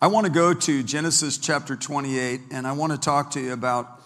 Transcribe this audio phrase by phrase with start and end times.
[0.00, 3.52] I want to go to Genesis chapter 28 and I want to talk to you
[3.52, 4.00] about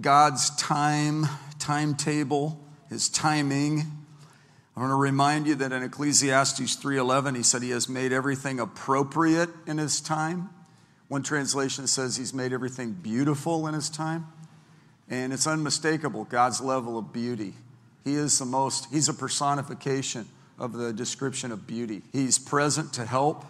[0.00, 1.26] God's time,
[1.58, 3.80] timetable, his timing.
[4.74, 8.58] I want to remind you that in Ecclesiastes 3:11 he said he has made everything
[8.58, 10.48] appropriate in his time.
[11.08, 14.26] One translation says he's made everything beautiful in his time.
[15.10, 17.52] And it's unmistakable God's level of beauty.
[18.02, 20.26] He is the most he's a personification
[20.58, 22.00] of the description of beauty.
[22.14, 23.44] He's present to help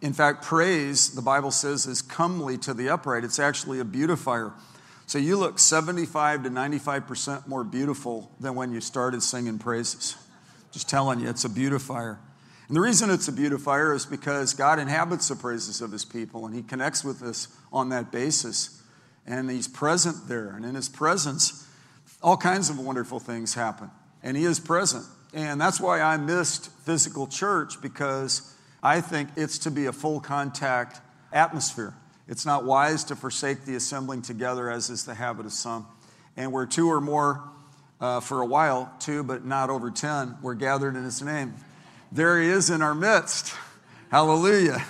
[0.00, 3.24] in fact, praise, the Bible says, is comely to the upright.
[3.24, 4.52] It's actually a beautifier.
[5.06, 10.16] So you look 75 to 95% more beautiful than when you started singing praises.
[10.72, 12.18] Just telling you, it's a beautifier.
[12.68, 16.46] And the reason it's a beautifier is because God inhabits the praises of his people
[16.46, 18.82] and he connects with us on that basis.
[19.26, 20.50] And he's present there.
[20.50, 21.68] And in his presence,
[22.22, 23.90] all kinds of wonderful things happen.
[24.22, 25.04] And he is present.
[25.34, 30.20] And that's why I missed physical church because I think it's to be a full
[30.20, 31.00] contact
[31.32, 31.94] atmosphere.
[32.28, 35.86] It's not wise to forsake the assembling together, as is the habit of some.
[36.36, 37.42] And where two or more
[37.98, 41.54] uh, for a while, two but not over ten, were gathered in his name.
[42.12, 43.54] There he is in our midst.
[44.10, 44.84] Hallelujah.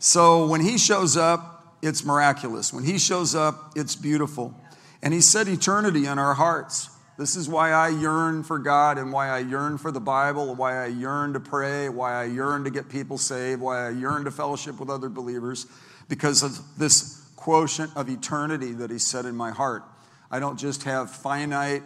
[0.00, 2.72] So when he shows up, it's miraculous.
[2.72, 4.54] When he shows up, it's beautiful.
[5.02, 6.90] And he set eternity in our hearts.
[7.18, 10.84] This is why I yearn for God and why I yearn for the Bible, why
[10.84, 14.30] I yearn to pray, why I yearn to get people saved, why I yearn to
[14.30, 15.66] fellowship with other believers,
[16.08, 19.82] because of this quotient of eternity that He set in my heart.
[20.30, 21.82] I don't just have finite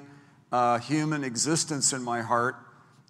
[0.50, 2.56] uh, human existence in my heart,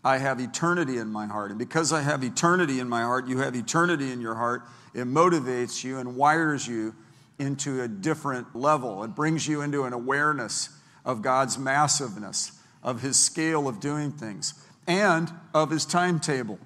[0.05, 1.51] I have eternity in my heart.
[1.51, 4.63] And because I have eternity in my heart, you have eternity in your heart.
[4.95, 6.95] It motivates you and wires you
[7.39, 9.05] into a different level.
[9.05, 10.71] It brings you into an awareness
[11.05, 14.55] of God's massiveness, of his scale of doing things,
[14.87, 16.59] and of his timetable.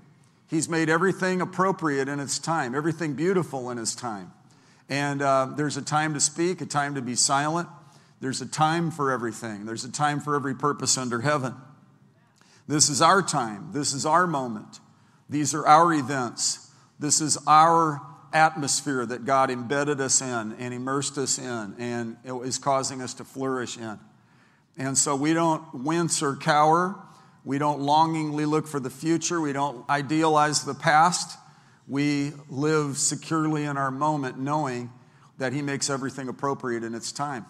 [0.49, 4.33] He's made everything appropriate in its time, everything beautiful in his time.
[4.89, 7.69] And uh, there's a time to speak, a time to be silent.
[8.21, 11.55] There's a time for everything, there's a time for every purpose under heaven.
[12.67, 14.81] This is our time, this is our moment,
[15.29, 18.01] these are our events, this is our
[18.33, 23.25] atmosphere that God embedded us in and immersed us in and is causing us to
[23.25, 23.99] flourish in.
[24.77, 26.97] And so we don't wince or cower.
[27.45, 29.41] We don't longingly look for the future.
[29.41, 31.39] We don't idealize the past.
[31.87, 34.91] We live securely in our moment, knowing
[35.39, 37.45] that He makes everything appropriate in its time.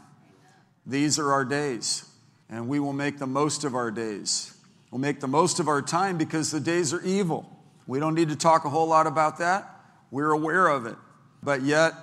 [0.87, 2.05] These are our days,
[2.51, 4.55] and we will make the most of our days.
[4.91, 7.51] We'll make the most of our time because the days are evil.
[7.87, 9.69] We don't need to talk a whole lot about that.
[10.11, 10.97] We're aware of it.
[11.43, 11.95] But yet,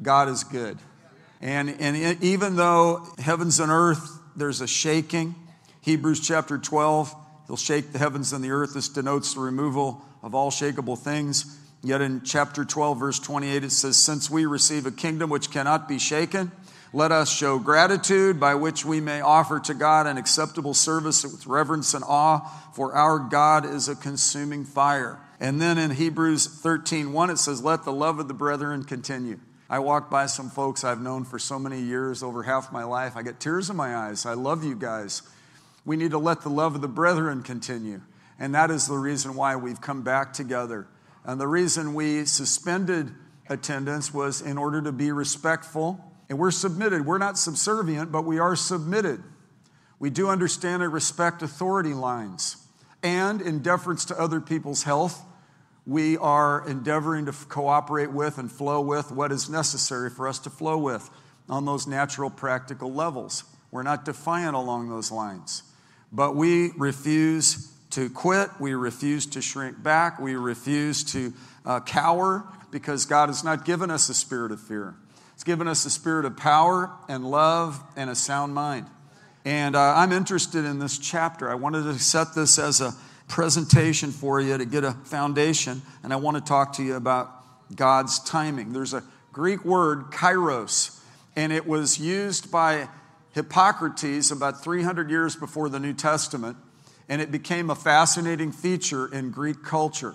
[0.00, 0.78] God is good.
[1.40, 5.34] And, and even though heavens and earth there's a shaking.
[5.80, 7.14] Hebrews chapter 12,
[7.46, 8.74] he'll shake the heavens and the earth.
[8.74, 11.60] This denotes the removal of all shakable things.
[11.82, 15.86] Yet in chapter 12, verse 28, it says, Since we receive a kingdom which cannot
[15.86, 16.50] be shaken,
[16.94, 21.46] let us show gratitude by which we may offer to God an acceptable service with
[21.46, 22.40] reverence and awe,
[22.72, 25.18] for our God is a consuming fire.
[25.40, 29.40] And then in Hebrews 13, 1, it says, Let the love of the brethren continue.
[29.68, 33.16] I walk by some folks I've known for so many years, over half my life.
[33.16, 34.26] I get tears in my eyes.
[34.26, 35.22] I love you guys.
[35.86, 38.02] We need to let the love of the brethren continue.
[38.38, 40.86] And that is the reason why we've come back together.
[41.24, 43.12] And the reason we suspended
[43.48, 45.98] attendance was in order to be respectful.
[46.28, 47.06] And we're submitted.
[47.06, 49.22] We're not subservient, but we are submitted.
[49.98, 52.56] We do understand and respect authority lines.
[53.02, 55.22] And in deference to other people's health,
[55.86, 60.50] we are endeavoring to cooperate with and flow with what is necessary for us to
[60.50, 61.10] flow with
[61.48, 63.44] on those natural, practical levels.
[63.70, 65.62] We're not defiant along those lines,
[66.10, 68.48] but we refuse to quit.
[68.58, 70.18] We refuse to shrink back.
[70.18, 71.32] We refuse to
[71.66, 74.94] uh, cower because God has not given us a spirit of fear.
[75.34, 78.86] He's given us a spirit of power and love and a sound mind.
[79.44, 81.50] And uh, I'm interested in this chapter.
[81.50, 82.94] I wanted to set this as a
[83.28, 87.30] presentation for you to get a foundation, and I want to talk to you about
[87.74, 88.72] God's timing.
[88.72, 89.02] There's a
[89.32, 91.00] Greek word, kairos,
[91.34, 92.88] and it was used by
[93.32, 96.56] Hippocrates about 300 years before the New Testament,
[97.08, 100.14] and it became a fascinating feature in Greek culture.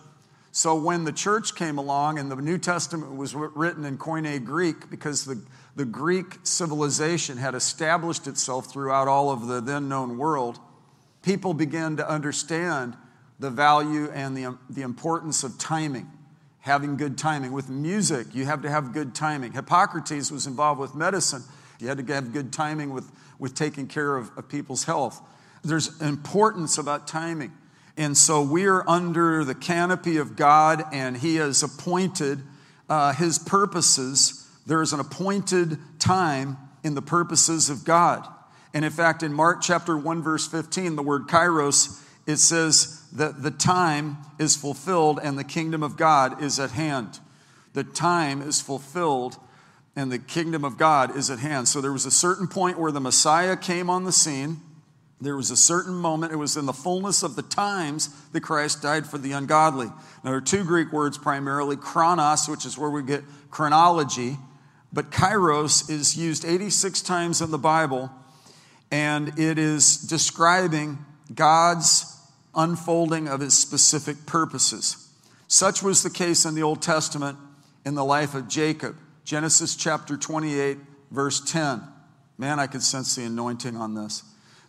[0.51, 4.89] So when the church came along and the New Testament was written in Koine Greek,
[4.89, 5.41] because the,
[5.75, 10.59] the Greek civilization had established itself throughout all of the then known world,
[11.21, 12.95] people began to understand
[13.39, 16.09] the value and the, the importance of timing,
[16.59, 17.51] having good timing.
[17.51, 19.53] With music, you have to have good timing.
[19.53, 21.43] Hippocrates was involved with medicine.
[21.79, 25.21] You had to have good timing with, with taking care of, of people's health.
[25.63, 27.53] There's importance about timing.
[27.97, 32.41] And so we're under the canopy of God, and He has appointed
[32.89, 38.27] uh, his purposes, there is an appointed time in the purposes of God.
[38.73, 43.41] And in fact, in Mark chapter 1, verse 15, the word kairos, it says that
[43.41, 47.19] the time is fulfilled and the kingdom of God is at hand.
[47.73, 49.37] The time is fulfilled
[49.95, 51.67] and the kingdom of God is at hand.
[51.67, 54.61] So there was a certain point where the Messiah came on the scene.
[55.19, 58.81] There was a certain moment, it was in the fullness of the times that Christ
[58.81, 59.87] died for the ungodly.
[59.87, 64.37] Now, there are two Greek words primarily chronos, which is where we get chronology,
[64.93, 68.09] but kairos is used 86 times in the Bible,
[68.91, 70.97] and it is describing
[71.33, 72.17] God's
[72.55, 75.07] unfolding of his specific purposes.
[75.47, 77.37] Such was the case in the Old Testament
[77.85, 78.95] in the life of Jacob.
[79.23, 80.77] Genesis chapter 28,
[81.11, 81.81] verse 10.
[82.37, 84.23] Man, I could sense the anointing on this.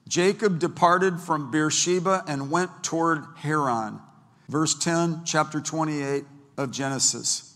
[0.09, 4.01] Jacob departed from Beersheba and went toward Haran.
[4.49, 6.25] Verse 10, chapter 28
[6.57, 7.55] of Genesis.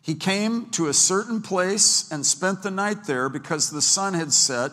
[0.00, 4.32] He came to a certain place and spent the night there because the sun had
[4.32, 4.70] set,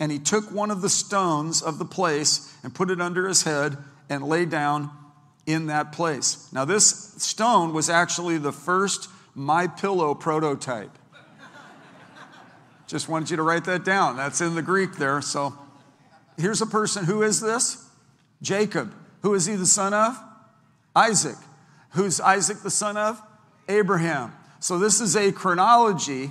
[0.00, 3.42] and he took one of the stones of the place and put it under his
[3.42, 3.76] head
[4.08, 4.90] and lay down
[5.46, 6.50] in that place.
[6.52, 10.90] Now, this stone was actually the first My Pillow prototype.
[12.86, 14.16] Just wanted you to write that down.
[14.16, 15.20] That's in the Greek there.
[15.20, 15.52] So
[16.38, 17.04] here's a person.
[17.04, 17.84] Who is this?
[18.40, 18.94] Jacob.
[19.22, 20.18] Who is he the son of?
[20.96, 21.36] Isaac.
[21.90, 23.20] Who's Isaac the son of?
[23.68, 24.32] Abraham.
[24.60, 26.30] So this is a chronology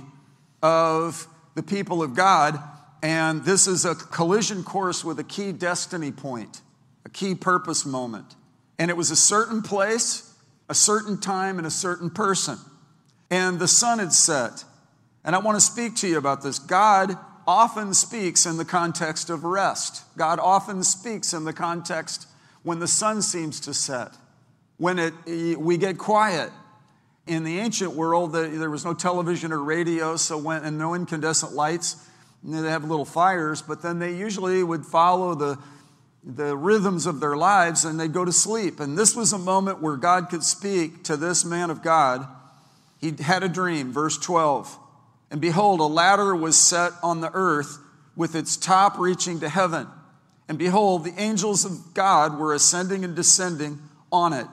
[0.62, 2.60] of the people of God,
[3.02, 6.62] and this is a collision course with a key destiny point,
[7.04, 8.34] a key purpose moment.
[8.78, 10.34] And it was a certain place,
[10.68, 12.58] a certain time, and a certain person.
[13.30, 14.64] And the sun had set.
[15.24, 16.58] And I want to speak to you about this.
[16.58, 17.16] God
[17.46, 20.04] often speaks in the context of rest.
[20.16, 22.28] God often speaks in the context
[22.62, 24.12] when the sun seems to set,
[24.76, 25.14] when it,
[25.58, 26.50] we get quiet.
[27.26, 31.52] In the ancient world, there was no television or radio, so when, and no incandescent
[31.52, 32.07] lights.
[32.42, 35.58] They have little fires, but then they usually would follow the,
[36.24, 38.80] the rhythms of their lives and they'd go to sleep.
[38.80, 42.26] And this was a moment where God could speak to this man of God.
[43.00, 44.78] He had a dream, verse 12.
[45.30, 47.78] And behold, a ladder was set on the earth
[48.16, 49.86] with its top reaching to heaven.
[50.48, 53.80] And behold, the angels of God were ascending and descending
[54.10, 54.46] on it.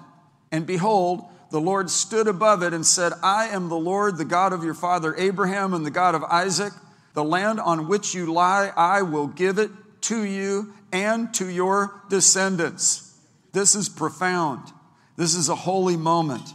[0.51, 4.51] And behold, the Lord stood above it and said, I am the Lord, the God
[4.51, 6.73] of your father Abraham and the God of Isaac.
[7.15, 9.71] The land on which you lie, I will give it
[10.01, 13.17] to you and to your descendants.
[13.53, 14.71] This is profound.
[15.17, 16.47] This is a holy moment.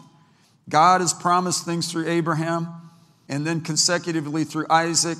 [0.69, 2.69] God has promised things through Abraham
[3.29, 5.19] and then consecutively through Isaac,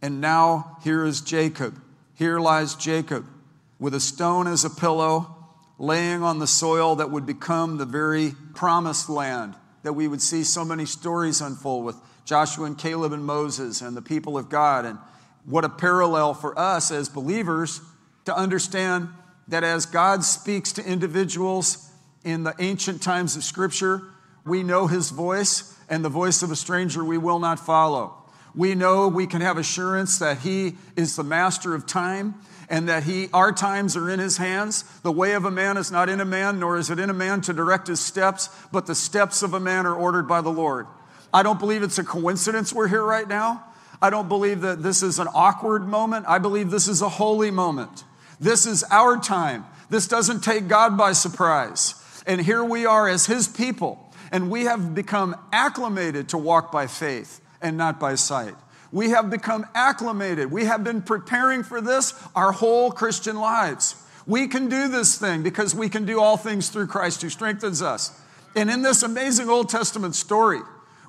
[0.00, 1.80] and now here is Jacob.
[2.14, 3.26] Here lies Jacob
[3.78, 5.34] with a stone as a pillow,
[5.78, 10.44] laying on the soil that would become the very promised land that we would see
[10.44, 11.96] so many stories unfold with
[12.28, 14.84] Joshua and Caleb and Moses and the people of God.
[14.84, 14.98] And
[15.46, 17.80] what a parallel for us as believers
[18.26, 19.08] to understand
[19.48, 21.90] that as God speaks to individuals
[22.22, 24.02] in the ancient times of Scripture,
[24.44, 28.14] we know his voice and the voice of a stranger we will not follow.
[28.54, 32.34] We know we can have assurance that He is the master of time
[32.68, 34.82] and that he, our times are in his hands.
[35.00, 37.14] The way of a man is not in a man, nor is it in a
[37.14, 40.50] man to direct his steps, but the steps of a man are ordered by the
[40.50, 40.86] Lord.
[41.32, 43.64] I don't believe it's a coincidence we're here right now.
[44.00, 46.26] I don't believe that this is an awkward moment.
[46.28, 48.04] I believe this is a holy moment.
[48.40, 49.64] This is our time.
[49.90, 51.94] This doesn't take God by surprise.
[52.26, 56.86] And here we are as his people and we have become acclimated to walk by
[56.86, 58.54] faith and not by sight.
[58.92, 60.50] We have become acclimated.
[60.50, 63.96] We have been preparing for this our whole Christian lives.
[64.26, 67.82] We can do this thing because we can do all things through Christ who strengthens
[67.82, 68.18] us.
[68.54, 70.60] And in this amazing Old Testament story,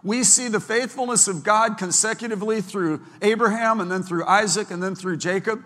[0.04, 4.96] we see the faithfulness of God consecutively through Abraham and then through Isaac and then
[4.96, 5.64] through Jacob.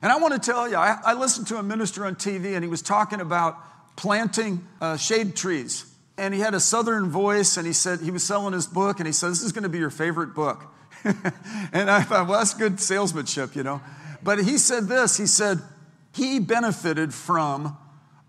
[0.00, 2.62] And I want to tell you, I, I listened to a minister on TV and
[2.62, 3.58] he was talking about
[3.96, 5.86] planting uh, shade trees.
[6.16, 9.06] And he had a southern voice and he said he was selling his book and
[9.06, 10.64] he said this is going to be your favorite book.
[11.72, 13.82] And i thought well that's good salesmanship you know.
[14.22, 15.60] But he said this he said
[16.14, 17.76] he benefited from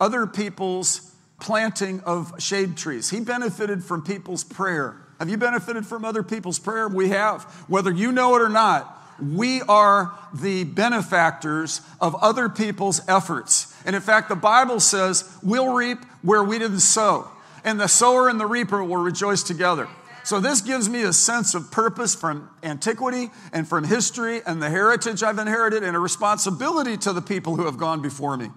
[0.01, 3.09] other people's planting of shade trees.
[3.09, 7.91] He benefited from people's prayer have you benefited from other people's prayer we have whether
[7.91, 8.91] you know it or not
[9.33, 15.73] we are the benefactors of other people's efforts and in fact the bible says we'll
[15.73, 17.29] reap where we didn't sow
[17.65, 19.89] and the sower and the reaper will rejoice together.
[20.23, 24.69] So, this gives me a sense of purpose from antiquity and from history and the
[24.69, 28.49] heritage I've inherited, and a responsibility to the people who have gone before me.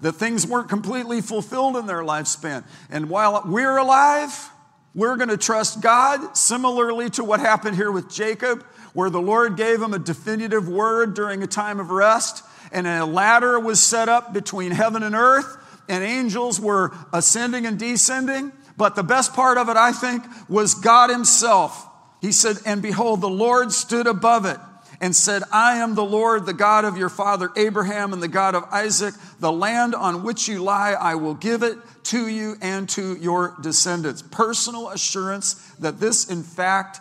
[0.00, 2.64] That things weren't completely fulfilled in their lifespan.
[2.90, 4.50] And while we're alive,
[4.94, 9.56] We're going to trust God, similarly to what happened here with Jacob, where the Lord
[9.56, 14.08] gave him a definitive word during a time of rest, and a ladder was set
[14.08, 15.56] up between heaven and earth,
[15.88, 18.52] and angels were ascending and descending.
[18.76, 21.86] But the best part of it, I think, was God Himself.
[22.20, 24.58] He said, And behold, the Lord stood above it
[25.00, 28.54] and said, I am the Lord, the God of your father Abraham and the God
[28.54, 29.14] of Isaac.
[29.40, 31.76] The land on which you lie, I will give it
[32.12, 34.20] to you and to your descendants.
[34.20, 37.00] Personal assurance that this, in fact,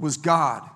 [0.00, 0.68] was God.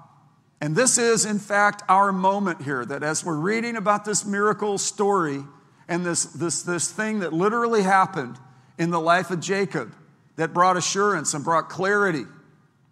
[0.61, 4.79] And this is, in fact, our moment here that as we're reading about this miracle
[4.79, 5.43] story
[5.89, 8.37] and this, this, this thing that literally happened
[8.79, 9.93] in the life of Jacob
[10.37, 12.25] that brought assurance and brought clarity,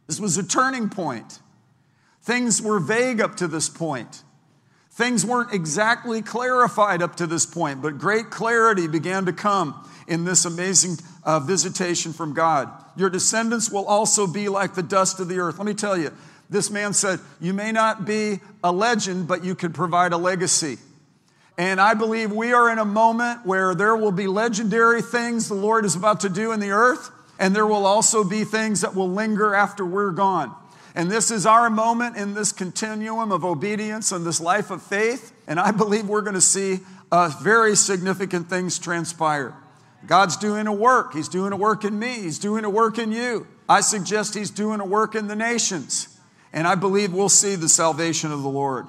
[0.08, 1.38] this was a turning point.
[2.22, 4.23] Things were vague up to this point.
[4.94, 9.74] Things weren't exactly clarified up to this point, but great clarity began to come
[10.06, 12.70] in this amazing uh, visitation from God.
[12.96, 15.58] Your descendants will also be like the dust of the earth.
[15.58, 16.12] Let me tell you,
[16.48, 20.78] this man said, You may not be a legend, but you could provide a legacy.
[21.58, 25.54] And I believe we are in a moment where there will be legendary things the
[25.54, 27.10] Lord is about to do in the earth,
[27.40, 30.54] and there will also be things that will linger after we're gone.
[30.94, 35.32] And this is our moment in this continuum of obedience and this life of faith.
[35.46, 39.54] And I believe we're going to see uh, very significant things transpire.
[40.06, 41.14] God's doing a work.
[41.14, 42.14] He's doing a work in me.
[42.14, 43.46] He's doing a work in you.
[43.68, 46.08] I suggest He's doing a work in the nations.
[46.52, 48.86] And I believe we'll see the salvation of the Lord.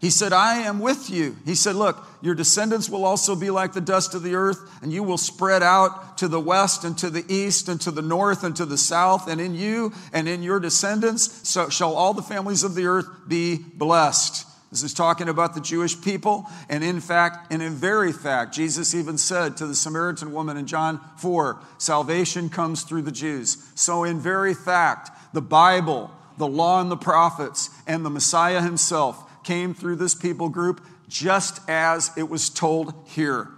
[0.00, 1.36] He said, I am with you.
[1.44, 4.92] He said, Look, your descendants will also be like the dust of the earth, and
[4.92, 8.44] you will spread out to the west and to the east and to the north
[8.44, 12.22] and to the south, and in you and in your descendants so shall all the
[12.22, 14.46] families of the earth be blessed.
[14.70, 18.94] This is talking about the Jewish people, and in fact, and in very fact, Jesus
[18.94, 23.56] even said to the Samaritan woman in John 4 salvation comes through the Jews.
[23.74, 29.24] So, in very fact, the Bible, the law and the prophets, and the Messiah himself
[29.48, 33.48] came through this people group just as it was told here.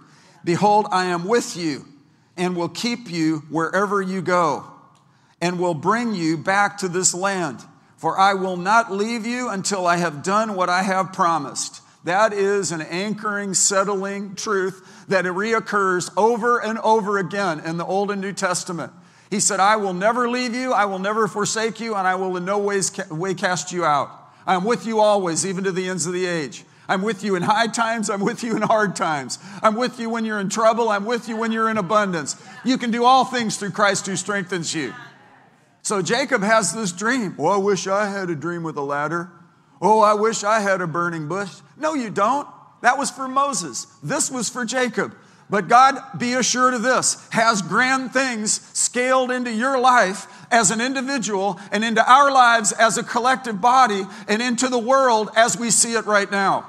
[0.45, 1.85] Behold, I am with you
[2.37, 4.63] and will keep you wherever you go
[5.41, 7.59] and will bring you back to this land.
[7.97, 11.81] For I will not leave you until I have done what I have promised.
[12.05, 18.11] That is an anchoring, settling truth that reoccurs over and over again in the Old
[18.11, 18.93] and New Testament.
[19.29, 22.37] He said, I will never leave you, I will never forsake you, and I will
[22.37, 24.20] in no ways way cast you out.
[24.45, 26.63] I'm with you always, even to the ends of the age.
[26.87, 28.09] I'm with you in high times.
[28.09, 29.39] I'm with you in hard times.
[29.63, 30.89] I'm with you when you're in trouble.
[30.89, 32.35] I'm with you when you're in abundance.
[32.65, 34.93] You can do all things through Christ who strengthens you.
[35.83, 37.35] So Jacob has this dream.
[37.39, 39.31] Oh, I wish I had a dream with a ladder.
[39.81, 41.61] Oh, I wish I had a burning bush.
[41.77, 42.47] No, you don't.
[42.81, 43.85] That was for Moses.
[44.03, 45.15] This was for Jacob.
[45.49, 50.81] But God, be assured of this, has grand things scaled into your life as an
[50.81, 55.71] individual and into our lives as a collective body and into the world as we
[55.71, 56.67] see it right now.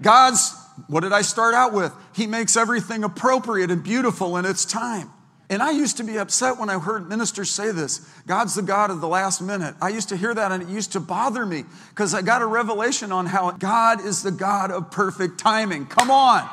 [0.00, 0.54] God's,
[0.86, 1.92] what did I start out with?
[2.14, 5.10] He makes everything appropriate and beautiful in its time.
[5.52, 8.90] And I used to be upset when I heard ministers say this God's the God
[8.90, 9.74] of the last minute.
[9.82, 12.46] I used to hear that and it used to bother me because I got a
[12.46, 15.86] revelation on how God is the God of perfect timing.
[15.86, 16.48] Come on.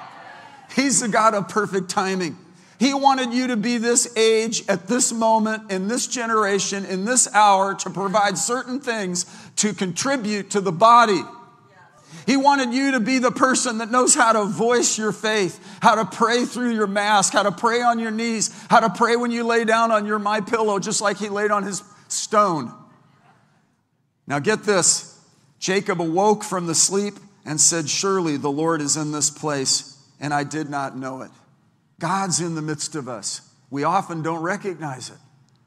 [0.76, 2.38] He's the God of perfect timing.
[2.80, 7.28] He wanted you to be this age at this moment, in this generation, in this
[7.34, 9.26] hour, to provide certain things
[9.58, 11.22] to contribute to the body.
[12.26, 15.96] He wanted you to be the person that knows how to voice your faith, how
[15.96, 19.32] to pray through your mask, how to pray on your knees, how to pray when
[19.32, 22.72] you lay down on your my pillow, just like he laid on his stone.
[24.26, 25.20] Now get this.
[25.60, 30.34] Jacob awoke from the sleep and said, Surely the Lord is in this place and
[30.34, 31.32] I did not know it.
[32.00, 33.42] God's in the midst of us.
[33.70, 35.18] We often don't recognize it.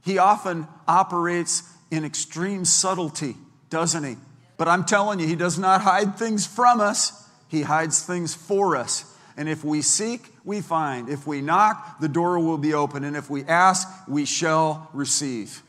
[0.05, 3.37] He often operates in extreme subtlety,
[3.71, 4.17] doesn't he?
[4.57, 8.77] But I'm telling you, He does not hide things from us, He hides things for
[8.77, 9.05] us.
[9.37, 11.09] And if we seek, we find.
[11.09, 13.03] If we knock, the door will be open.
[13.03, 15.62] And if we ask, we shall receive.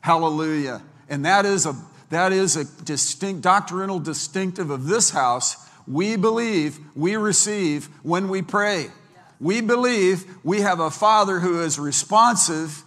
[0.00, 0.82] Hallelujah.
[1.08, 1.74] And that is a
[2.08, 8.42] that is a distinct doctrinal distinctive of this house we believe we receive when we
[8.42, 8.90] pray.
[9.40, 12.84] We believe we have a Father who is responsive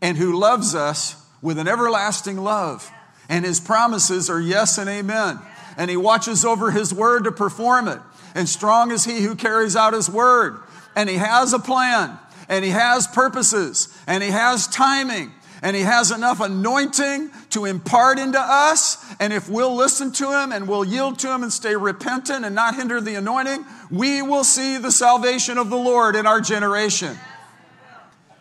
[0.00, 2.90] and who loves us with an everlasting love.
[3.28, 5.40] And his promises are yes and amen.
[5.76, 7.98] And he watches over his word to perform it.
[8.34, 10.60] And strong is he who carries out his word.
[10.94, 12.18] And he has a plan.
[12.48, 13.88] And he has purposes.
[14.06, 15.32] And he has timing
[15.62, 19.04] and He has enough anointing to impart into us.
[19.18, 22.54] And if we'll listen to Him and we'll yield to Him and stay repentant and
[22.54, 27.16] not hinder the anointing, we will see the salvation of the Lord in our generation.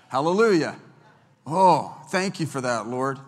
[0.10, 0.78] Hallelujah.
[1.46, 3.20] Oh, Thank you for that, Lord.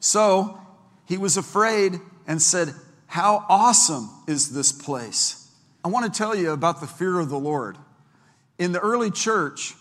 [0.00, 0.58] So
[1.06, 2.74] he was afraid and said,
[3.06, 5.48] How awesome is this place?
[5.84, 7.76] I want to tell you about the fear of the Lord.
[8.58, 9.74] In the early church,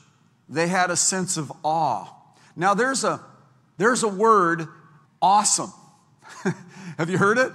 [0.49, 2.07] they had a sense of awe.
[2.55, 3.21] Now, there's a,
[3.77, 4.67] there's a word,
[5.21, 5.71] awesome.
[6.97, 7.51] Have you heard it?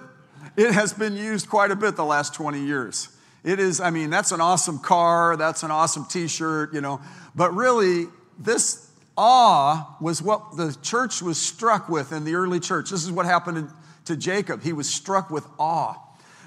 [0.56, 3.15] It has been used quite a bit the last 20 years.
[3.46, 7.00] It is, I mean, that's an awesome car, that's an awesome t shirt, you know.
[7.36, 8.06] But really,
[8.40, 12.90] this awe was what the church was struck with in the early church.
[12.90, 13.70] This is what happened
[14.06, 14.64] to Jacob.
[14.64, 15.94] He was struck with awe.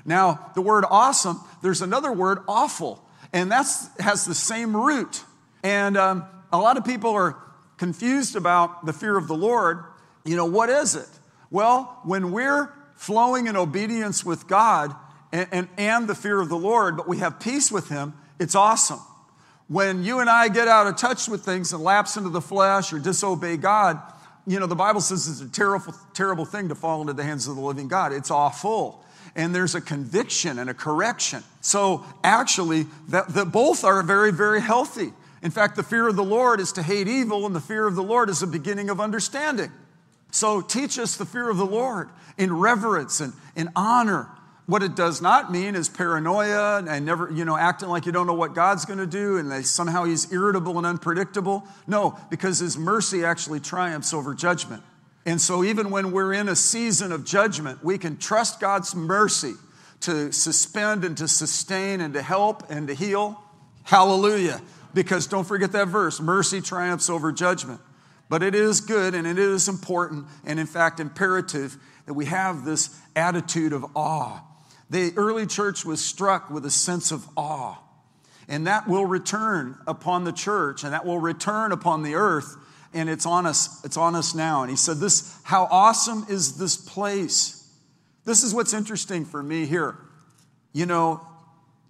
[0.03, 3.01] Now, the word awesome, there's another word, awful,
[3.32, 3.65] and that
[4.00, 5.24] has the same root.
[5.63, 7.38] And um, a lot of people are
[7.77, 9.86] confused about the fear of the Lord.
[10.25, 11.08] You know, what is it?
[11.50, 14.94] Well, when we're flowing in obedience with God
[15.31, 18.55] and, and, and the fear of the Lord, but we have peace with Him, it's
[18.55, 19.00] awesome.
[19.67, 22.91] When you and I get out of touch with things and lapse into the flesh
[22.91, 24.01] or disobey God,
[24.48, 27.48] you know, the Bible says it's a terrible, terrible thing to fall into the hands
[27.48, 28.12] of the living God.
[28.12, 29.03] It's awful.
[29.36, 31.43] And there's a conviction and a correction.
[31.62, 35.13] So actually, that, that both are very, very healthy.
[35.43, 37.95] In fact, the fear of the Lord is to hate evil, and the fear of
[37.95, 39.71] the Lord is a beginning of understanding.
[40.31, 44.29] So teach us the fear of the Lord in reverence and in honor.
[44.69, 48.27] What it does not mean is paranoia and never, you know, acting like you don't
[48.27, 51.63] know what God's going to do and they, somehow he's irritable and unpredictable.
[51.88, 54.83] No, because his mercy actually triumphs over judgment.
[55.25, 59.55] And so even when we're in a season of judgment, we can trust God's mercy
[60.01, 63.41] to suspend and to sustain and to help and to heal.
[63.85, 64.61] Hallelujah.
[64.93, 67.81] Because don't forget that verse mercy triumphs over judgment.
[68.29, 72.65] But it is good and it is important and, in fact, imperative that we have
[72.65, 74.41] this attitude of awe.
[74.89, 77.77] The early church was struck with a sense of awe.
[78.48, 82.55] And that will return upon the church and that will return upon the earth.
[82.93, 84.63] And it's on us, it's on us now.
[84.63, 87.55] And he said, This, how awesome is this place?
[88.25, 89.98] This is what's interesting for me here.
[90.74, 91.22] You know,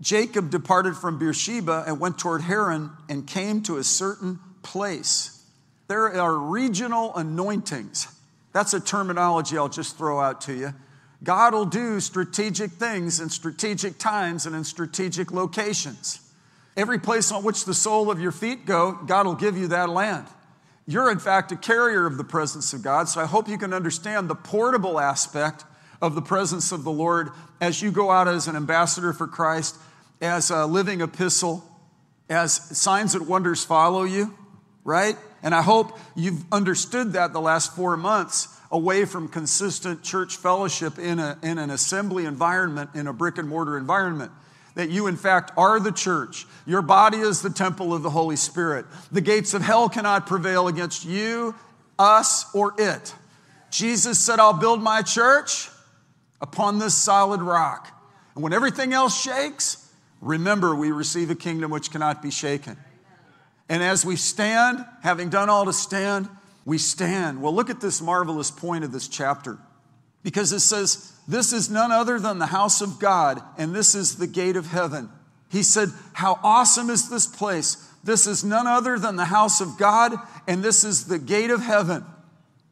[0.01, 5.43] Jacob departed from Beersheba and went toward Haran and came to a certain place.
[5.87, 8.07] There are regional anointings.
[8.53, 10.73] That's a terminology I'll just throw out to you.
[11.23, 16.21] God will do strategic things in strategic times and in strategic locations.
[16.77, 19.89] Every place on which the sole of your feet go, God will give you that
[19.89, 20.27] land.
[20.87, 23.73] You're, in fact, a carrier of the presence of God, so I hope you can
[23.73, 25.65] understand the portable aspect
[26.01, 27.29] of the presence of the Lord
[27.59, 29.77] as you go out as an ambassador for Christ,
[30.21, 31.63] as a living epistle,
[32.29, 34.33] as signs and wonders follow you,
[34.83, 35.17] right?
[35.43, 40.99] And I hope you've understood that the last four months away from consistent church fellowship
[40.99, 44.31] in, a, in an assembly environment, in a brick and mortar environment.
[44.75, 46.45] That you, in fact, are the church.
[46.65, 48.85] Your body is the temple of the Holy Spirit.
[49.11, 51.55] The gates of hell cannot prevail against you,
[51.97, 53.13] us, or it.
[53.71, 55.69] Jesus said, I'll build my church
[56.39, 57.91] upon this solid rock.
[58.35, 62.77] And when everything else shakes, remember we receive a kingdom which cannot be shaken.
[63.67, 66.29] And as we stand, having done all to stand,
[66.65, 67.41] we stand.
[67.41, 69.57] Well, look at this marvelous point of this chapter.
[70.23, 74.17] Because it says, This is none other than the house of God, and this is
[74.17, 75.09] the gate of heaven.
[75.49, 77.85] He said, How awesome is this place?
[78.03, 80.15] This is none other than the house of God,
[80.47, 82.05] and this is the gate of heaven.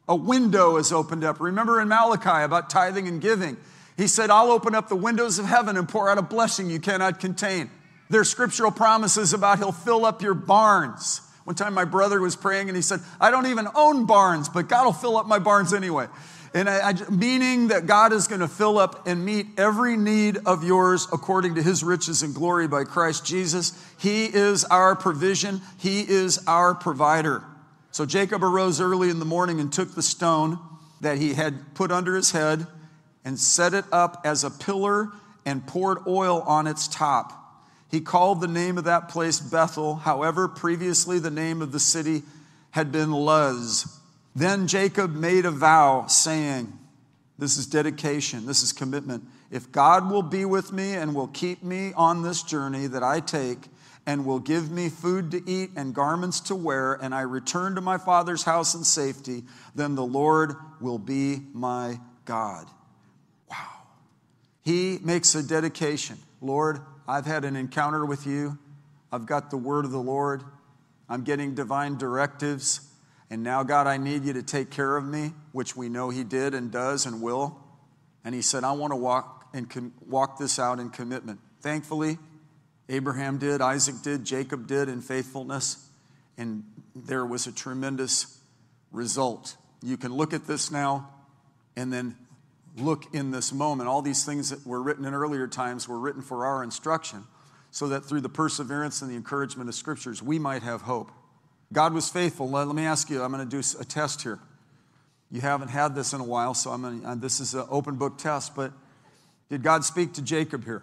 [0.08, 1.40] A window is opened up.
[1.40, 3.58] Remember in Malachi about tithing and giving.
[3.96, 6.80] He said, I'll open up the windows of heaven and pour out a blessing you
[6.80, 7.70] cannot contain.
[8.08, 11.20] There's scriptural promises about he'll fill up your barns.
[11.48, 14.68] One time my brother was praying and he said, I don't even own barns, but
[14.68, 16.06] God will fill up my barns anyway.
[16.52, 20.36] And I, I, meaning that God is going to fill up and meet every need
[20.44, 23.72] of yours according to his riches and glory by Christ Jesus.
[23.98, 27.42] He is our provision, he is our provider.
[27.92, 30.58] So Jacob arose early in the morning and took the stone
[31.00, 32.66] that he had put under his head
[33.24, 35.12] and set it up as a pillar
[35.46, 37.37] and poured oil on its top.
[37.90, 39.96] He called the name of that place Bethel.
[39.96, 42.22] However, previously the name of the city
[42.72, 43.98] had been Luz.
[44.36, 46.72] Then Jacob made a vow, saying,
[47.38, 49.24] This is dedication, this is commitment.
[49.50, 53.20] If God will be with me and will keep me on this journey that I
[53.20, 53.68] take,
[54.08, 57.82] and will give me food to eat and garments to wear, and I return to
[57.82, 62.66] my father's house in safety, then the Lord will be my God.
[63.50, 63.82] Wow.
[64.62, 68.58] He makes a dedication Lord, I've had an encounter with you.
[69.10, 70.42] I've got the word of the Lord.
[71.08, 72.82] I'm getting divine directives.
[73.30, 76.22] And now, God, I need you to take care of me, which we know He
[76.22, 77.58] did and does and will.
[78.24, 81.40] And He said, I want to walk and walk this out in commitment.
[81.62, 82.18] Thankfully,
[82.90, 85.88] Abraham did, Isaac did, Jacob did in faithfulness.
[86.36, 86.62] And
[86.94, 88.38] there was a tremendous
[88.92, 89.56] result.
[89.82, 91.08] you can look at this now
[91.74, 92.16] and then
[92.80, 93.88] look in this moment.
[93.88, 97.24] All these things that were written in earlier times were written for our instruction,
[97.70, 101.10] so that through the perseverance and the encouragement of scriptures, we might have hope.
[101.72, 102.48] God was faithful.
[102.48, 104.38] Let, me ask you, I'm going to do a test here.
[105.30, 107.96] You haven't had this in a while, so I'm to, uh, this is an open
[107.96, 108.72] book test, but
[109.50, 110.82] did God speak to Jacob here?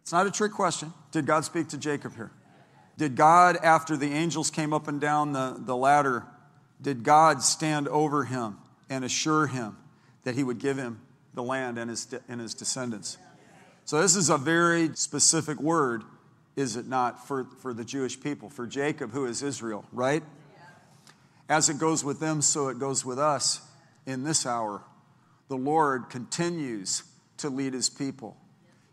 [0.00, 0.92] It's not a trick question.
[1.10, 2.32] Did God speak to Jacob here?
[2.96, 6.24] Did God, after the angels came up and down the, the ladder,
[6.80, 9.76] did God stand over him and assure him
[10.24, 11.00] that he would give him
[11.34, 13.18] the land and his, and his descendants?
[13.84, 16.04] So, this is a very specific word,
[16.54, 20.22] is it not, for, for the Jewish people, for Jacob, who is Israel, right?
[21.48, 23.60] As it goes with them, so it goes with us
[24.06, 24.82] in this hour.
[25.48, 27.02] The Lord continues
[27.38, 28.36] to lead his people.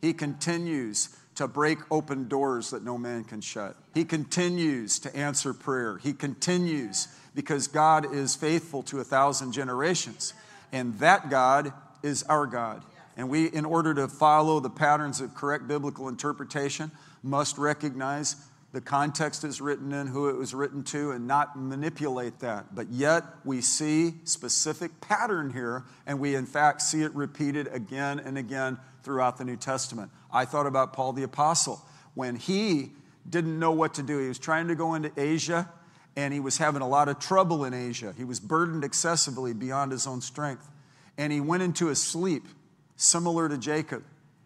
[0.01, 3.77] He continues to break open doors that no man can shut.
[3.93, 5.97] He continues to answer prayer.
[5.97, 10.33] He continues because God is faithful to a thousand generations.
[10.71, 12.83] And that God is our God.
[13.17, 18.37] And we, in order to follow the patterns of correct biblical interpretation, must recognize
[18.71, 22.75] the context is written in, who it was written to, and not manipulate that.
[22.75, 28.19] But yet we see specific pattern here, and we in fact see it repeated again
[28.19, 30.11] and again throughout the New Testament.
[30.31, 31.81] I thought about Paul the Apostle
[32.13, 32.91] when he
[33.27, 34.19] didn't know what to do.
[34.19, 35.69] He was trying to go into Asia,
[36.15, 38.13] and he was having a lot of trouble in Asia.
[38.17, 40.69] He was burdened excessively beyond his own strength.
[41.17, 42.47] And he went into a sleep
[42.95, 44.03] similar to Jacob,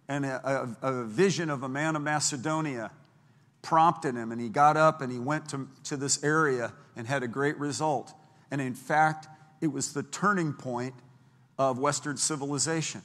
[0.07, 2.91] and a, a, a vision of a man of Macedonia
[3.61, 7.23] prompted him, and he got up and he went to, to this area and had
[7.23, 8.13] a great result.
[8.51, 9.27] And in fact,
[9.61, 10.93] it was the turning point
[11.57, 13.01] of Western civilization,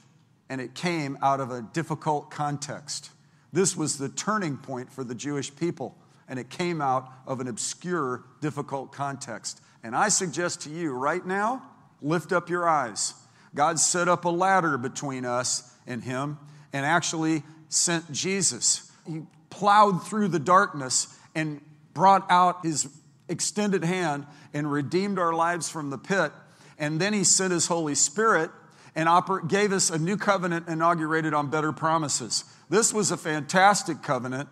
[0.49, 3.11] and it came out of a difficult context.
[3.51, 5.95] This was the turning point for the Jewish people,
[6.29, 9.61] and it came out of an obscure, difficult context.
[9.83, 11.63] And I suggest to you right now,
[12.01, 13.13] lift up your eyes.
[13.55, 16.37] God set up a ladder between us and Him
[16.71, 18.91] and actually sent Jesus.
[19.07, 21.61] He plowed through the darkness and
[21.93, 22.87] brought out his
[23.27, 26.31] extended hand and redeemed our lives from the pit.
[26.77, 28.51] And then he sent his Holy Spirit
[28.95, 32.43] and oper- gave us a new covenant inaugurated on better promises.
[32.69, 34.49] This was a fantastic covenant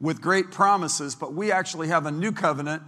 [0.00, 2.82] with great promises, but we actually have a new covenant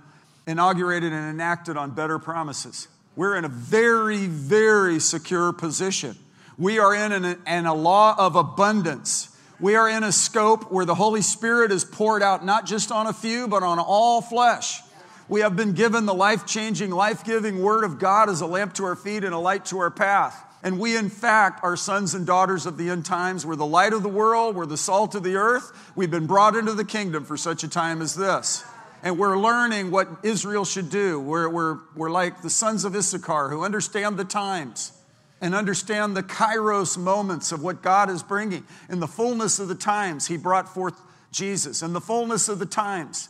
[0.46, 2.88] inaugurated and enacted on better promises.
[3.16, 6.16] We're in a very, very secure position.
[6.56, 9.36] We are in an, a law of abundance.
[9.60, 13.06] We are in a scope where the Holy Spirit is poured out not just on
[13.06, 14.80] a few, but on all flesh.
[15.28, 18.74] We have been given the life changing, life giving Word of God as a lamp
[18.74, 20.44] to our feet and a light to our path.
[20.62, 23.46] And we, in fact, are sons and daughters of the end times.
[23.46, 25.72] We're the light of the world, we're the salt of the earth.
[25.94, 28.64] We've been brought into the kingdom for such a time as this.
[29.02, 31.20] And we're learning what Israel should do.
[31.20, 34.92] We're, we're, we're like the sons of Issachar who understand the times
[35.40, 38.64] and understand the kairos moments of what God is bringing.
[38.88, 41.82] In the fullness of the times, He brought forth Jesus.
[41.82, 43.28] In the fullness of the times,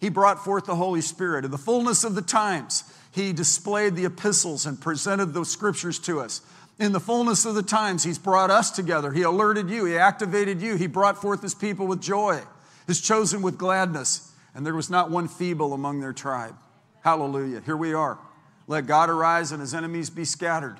[0.00, 1.44] He brought forth the Holy Spirit.
[1.44, 6.20] In the fullness of the times, He displayed the epistles and presented the scriptures to
[6.20, 6.40] us.
[6.82, 9.12] In the fullness of the times, He's brought us together.
[9.12, 12.40] He alerted you, He activated you, He brought forth His people with joy,
[12.88, 16.56] His chosen with gladness, and there was not one feeble among their tribe.
[17.04, 17.60] Hallelujah.
[17.64, 18.18] Here we are.
[18.66, 20.76] Let God arise and His enemies be scattered.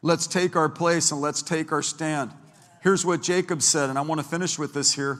[0.00, 2.30] Let's take our place and let's take our stand.
[2.82, 5.18] Here's what Jacob said, and I want to finish with this here.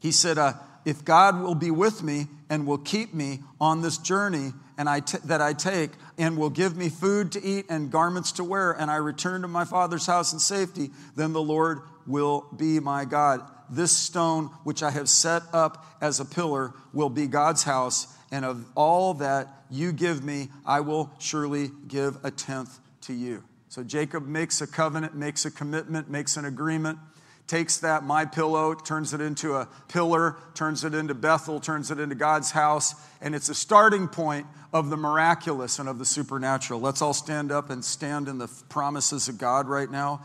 [0.00, 0.54] He said, uh,
[0.86, 5.00] If God will be with me and will keep me on this journey and I
[5.00, 8.72] t- that I take, and will give me food to eat and garments to wear,
[8.72, 13.04] and I return to my father's house in safety, then the Lord will be my
[13.04, 13.42] God.
[13.68, 18.44] This stone which I have set up as a pillar will be God's house, and
[18.44, 23.42] of all that you give me, I will surely give a tenth to you.
[23.68, 26.98] So Jacob makes a covenant, makes a commitment, makes an agreement,
[27.46, 32.00] takes that my pillow, turns it into a pillar, turns it into Bethel, turns it
[32.00, 36.80] into God's house, and it's a starting point of the miraculous and of the supernatural.
[36.80, 40.22] Let's all stand up and stand in the promises of God right now.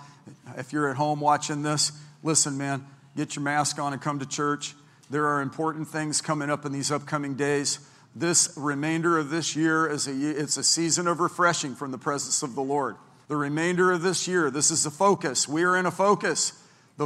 [0.57, 1.91] If you're at home watching this,
[2.23, 4.73] listen, man, get your mask on and come to church.
[5.09, 7.79] There are important things coming up in these upcoming days.
[8.15, 12.43] This remainder of this year is a, it's a season of refreshing from the presence
[12.43, 12.95] of the Lord
[13.31, 14.51] the remainder of this year.
[14.51, 15.47] This is the focus.
[15.47, 16.51] We are in a focus.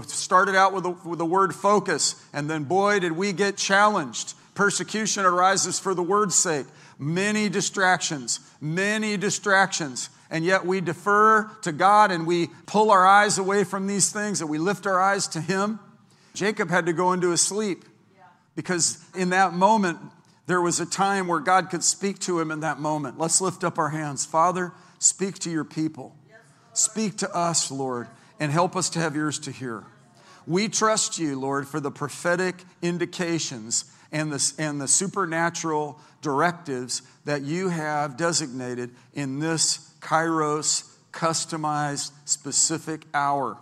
[0.07, 4.33] Started out with the, with the word focus, and then boy, did we get challenged.
[4.53, 6.65] Persecution arises for the word's sake.
[6.99, 10.09] Many distractions, many distractions.
[10.29, 14.41] And yet we defer to God and we pull our eyes away from these things
[14.41, 15.79] and we lift our eyes to Him.
[16.33, 17.85] Jacob had to go into a sleep
[18.55, 19.99] because in that moment,
[20.47, 23.17] There was a time where God could speak to him in that moment.
[23.17, 24.25] Let's lift up our hands.
[24.25, 26.15] Father, speak to your people.
[26.73, 28.07] Speak to us, Lord,
[28.39, 29.83] and help us to have ears to hear.
[30.47, 37.41] We trust you, Lord, for the prophetic indications and the, and the supernatural directives that
[37.41, 43.57] you have designated in this Kairos customized, specific hour.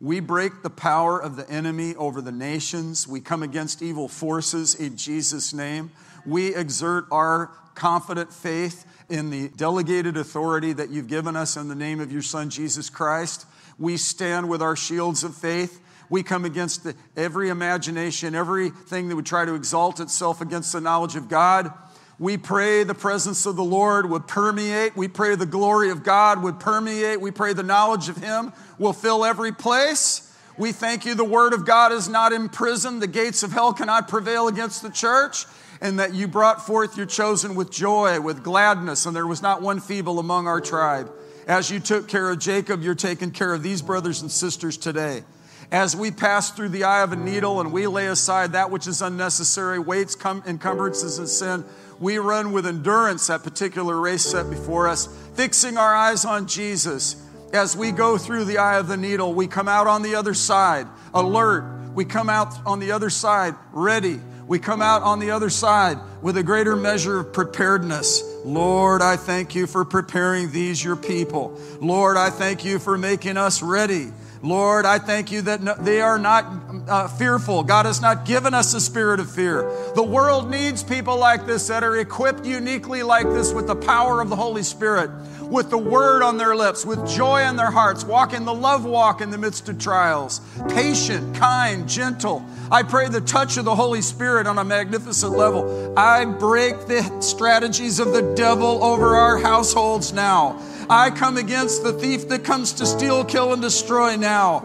[0.00, 3.06] We break the power of the enemy over the nations.
[3.06, 5.92] We come against evil forces in Jesus' name.
[6.26, 11.74] We exert our confident faith in the delegated authority that you've given us in the
[11.74, 13.46] name of your Son, Jesus Christ.
[13.82, 15.80] We stand with our shields of faith.
[16.08, 20.80] We come against the, every imagination, everything that would try to exalt itself against the
[20.80, 21.72] knowledge of God.
[22.16, 24.96] We pray the presence of the Lord would permeate.
[24.96, 27.20] We pray the glory of God would permeate.
[27.20, 30.32] We pray the knowledge of Him will fill every place.
[30.56, 33.02] We thank you the Word of God is not imprisoned.
[33.02, 35.44] The gates of hell cannot prevail against the church.
[35.80, 39.60] And that you brought forth your chosen with joy, with gladness, and there was not
[39.60, 41.12] one feeble among our tribe.
[41.46, 45.24] As you took care of Jacob, you're taking care of these brothers and sisters today.
[45.72, 48.86] As we pass through the eye of a needle and we lay aside that which
[48.86, 51.64] is unnecessary, weights, encumbrances, and sin,
[51.98, 57.16] we run with endurance that particular race set before us, fixing our eyes on Jesus.
[57.52, 60.34] As we go through the eye of the needle, we come out on the other
[60.34, 61.64] side alert.
[61.94, 64.20] We come out on the other side ready.
[64.46, 68.31] We come out on the other side with a greater measure of preparedness.
[68.44, 71.58] Lord, I thank you for preparing these, your people.
[71.80, 74.12] Lord, I thank you for making us ready.
[74.42, 76.44] Lord, I thank you that no, they are not
[76.88, 77.62] uh, fearful.
[77.62, 79.70] God has not given us a spirit of fear.
[79.94, 84.20] The world needs people like this that are equipped uniquely like this with the power
[84.20, 85.10] of the Holy Spirit,
[85.52, 89.20] with the word on their lips, with joy in their hearts, walking the love walk
[89.20, 92.44] in the midst of trials, patient, kind, gentle.
[92.70, 95.92] I pray the touch of the Holy Spirit on a magnificent level.
[95.96, 100.58] I break the strategies of the devil over our households now.
[100.88, 104.62] I come against the thief that comes to steal, kill, and destroy now.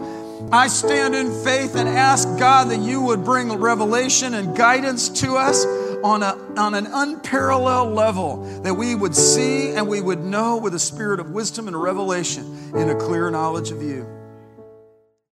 [0.52, 5.36] I stand in faith and ask God that you would bring revelation and guidance to
[5.36, 5.66] us
[6.08, 10.74] on, a, on an unparalleled level, that we would see and we would know with
[10.74, 14.17] a spirit of wisdom and revelation in a clear knowledge of you.